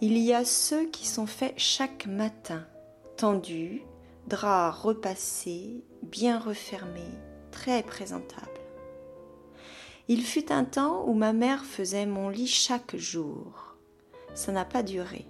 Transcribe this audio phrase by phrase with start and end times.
[0.00, 2.64] Il y a ceux qui sont faits chaque matin,
[3.16, 3.82] tendus,
[4.28, 7.18] draps repassés, bien refermés,
[7.50, 8.46] très présentables.
[10.06, 13.74] Il fut un temps où ma mère faisait mon lit chaque jour.
[14.34, 15.26] Ça n'a pas duré.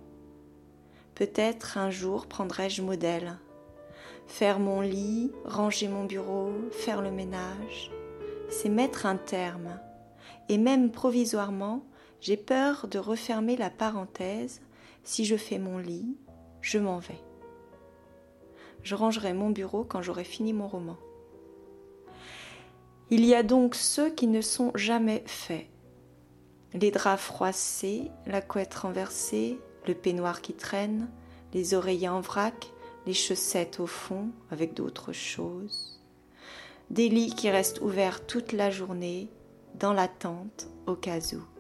[1.15, 3.39] Peut-être un jour prendrai-je modèle.
[4.27, 7.91] Faire mon lit, ranger mon bureau, faire le ménage,
[8.51, 9.81] c'est mettre un terme.
[10.51, 11.87] Et même provisoirement,
[12.21, 14.61] j'ai peur de refermer la parenthèse.
[15.05, 16.17] Si je fais mon lit,
[16.61, 17.21] je m'en vais.
[18.83, 20.97] Je rangerai mon bureau quand j'aurai fini mon roman.
[23.11, 25.67] Il y a donc ceux qui ne sont jamais faits.
[26.75, 31.09] Les draps froissés, la couette renversée, le peignoir qui traîne,
[31.55, 32.71] les oreillers en vrac,
[33.07, 36.03] les chaussettes au fond avec d'autres choses.
[36.91, 39.31] Des lits qui restent ouverts toute la journée,
[39.75, 41.58] dans l'attente au cas où.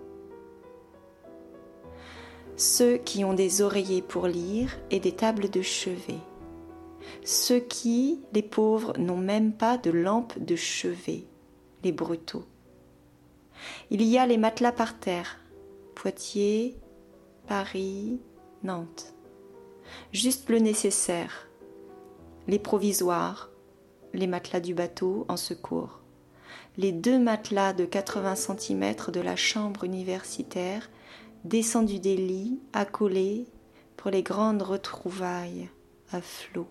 [2.58, 6.18] Ceux qui ont des oreillers pour lire et des tables de chevet.
[7.24, 11.24] Ceux qui, les pauvres, n'ont même pas de lampe de chevet
[11.84, 12.44] les brutaux.
[13.90, 15.38] Il y a les matelas par terre,
[15.94, 16.76] Poitiers,
[17.46, 18.18] Paris,
[18.64, 19.14] Nantes.
[20.12, 21.48] Juste le nécessaire,
[22.48, 23.50] les provisoires,
[24.14, 26.00] les matelas du bateau en secours,
[26.76, 30.90] les deux matelas de 80 cm de la chambre universitaire
[31.44, 33.46] descendus des lits, accolés
[33.96, 35.68] pour les grandes retrouvailles
[36.12, 36.68] à flot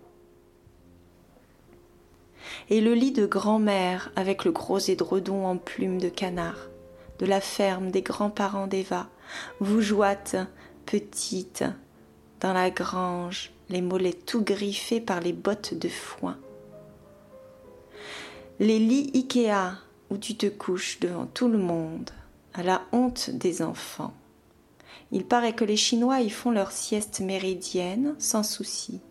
[2.69, 6.69] et le lit de grand-mère avec le gros édredon en plumes de canard,
[7.19, 9.07] de la ferme des grands-parents d'Eva,
[9.59, 10.37] vous joîtes,
[10.85, 11.63] petite,
[12.39, 16.37] dans la grange, les mollets tout griffés par les bottes de foin.
[18.59, 19.77] Les lits Ikea
[20.09, 22.09] où tu te couches devant tout le monde,
[22.53, 24.13] à la honte des enfants.
[25.11, 29.01] Il paraît que les Chinois y font leur sieste méridienne sans souci.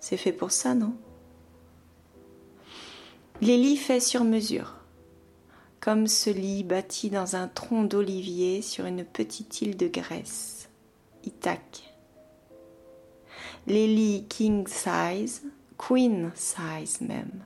[0.00, 0.94] C'est fait pour ça, non?
[3.40, 4.76] Les lits faits sur mesure,
[5.80, 10.68] comme ce lit bâti dans un tronc d'olivier sur une petite île de Grèce,
[11.24, 11.92] Ithaque.
[13.66, 15.42] Les lits king size,
[15.76, 17.44] queen size même.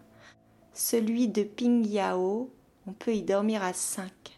[0.73, 2.51] Celui de Pingyao,
[2.87, 4.36] on peut y dormir à cinq.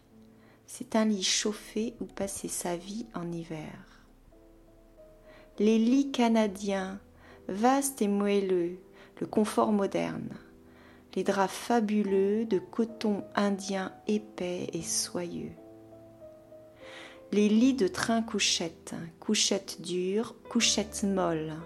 [0.68, 4.04] C'est un lit chauffé où passer sa vie en hiver.
[5.58, 7.00] Les lits canadiens,
[7.48, 8.78] vastes et moelleux,
[9.20, 10.38] le confort moderne
[11.18, 15.50] les draps fabuleux de coton indien épais et soyeux.
[17.32, 21.56] Les lits de train couchettes, couchettes dures, couchettes molles,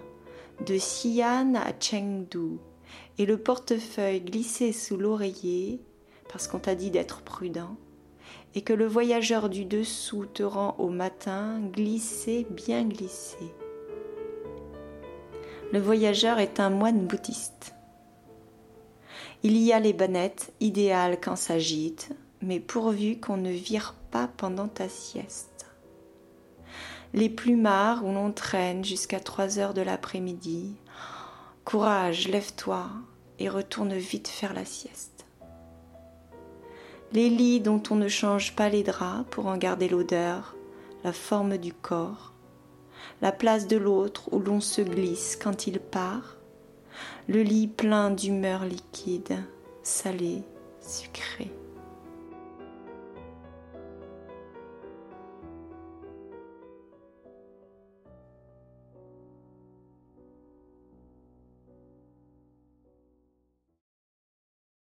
[0.65, 2.57] de Xi'an à Chengdu,
[3.19, 5.79] et le portefeuille glissé sous l'oreiller,
[6.29, 7.77] parce qu'on t'a dit d'être prudent,
[8.55, 13.37] et que le voyageur du dessous te rend au matin glissé, bien glissé.
[15.71, 17.73] Le voyageur est un moine bouddhiste.
[19.41, 24.67] Il y a les bannettes, idéales quand s'agite, mais pourvu qu'on ne vire pas pendant
[24.67, 25.65] ta sieste.
[27.13, 30.75] Les plumards où l'on traîne jusqu'à trois heures de l'après-midi.
[31.65, 32.87] Courage, lève-toi
[33.39, 35.22] et retourne vite faire la sieste.
[37.13, 40.55] Les lits dont on ne change pas les draps pour en garder l'odeur,
[41.03, 42.33] la forme du corps,
[43.21, 46.37] la place de l'autre où l'on se glisse quand il part,
[47.27, 49.37] le lit plein d'humeur liquide,
[49.83, 50.41] salée,
[50.81, 51.51] sucrée.